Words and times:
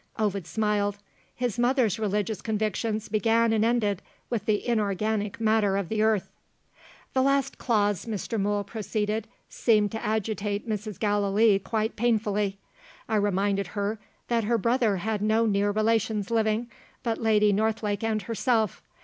Ovid 0.17 0.47
smiled. 0.47 0.97
His 1.35 1.59
mother's 1.59 1.99
religious 1.99 2.41
convictions 2.41 3.07
began 3.07 3.53
and 3.53 3.63
ended 3.63 4.01
with 4.31 4.47
the 4.47 4.67
inorganic 4.67 5.39
matter 5.39 5.77
of 5.77 5.89
the 5.89 6.01
earth. 6.01 6.31
"The 7.13 7.21
last 7.21 7.59
clause," 7.59 8.07
Mr. 8.07 8.41
Mool 8.41 8.63
proceeded, 8.63 9.27
"seemed 9.47 9.91
to 9.91 10.03
agitate 10.03 10.67
Mrs. 10.67 10.99
Gallilee 10.99 11.59
quite 11.59 11.95
painfully. 11.95 12.57
I 13.07 13.15
reminded 13.17 13.67
her 13.77 13.99
that 14.27 14.45
her 14.45 14.57
brother 14.57 14.97
had 14.97 15.21
no 15.21 15.45
near 15.45 15.69
relations 15.69 16.31
living, 16.31 16.71
but 17.03 17.21
Lady 17.21 17.53
Northlake 17.53 18.03
and 18.03 18.23
herself. 18.23 18.81